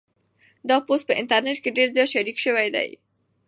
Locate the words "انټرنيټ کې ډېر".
1.21-1.89